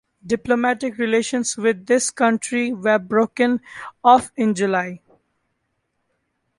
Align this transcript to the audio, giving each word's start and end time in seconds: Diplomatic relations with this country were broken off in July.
Diplomatic 0.25 0.97
relations 0.97 1.55
with 1.57 1.85
this 1.85 2.09
country 2.09 2.73
were 2.73 2.97
broken 2.97 3.61
off 4.03 4.31
in 4.35 4.55
July. 4.55 4.99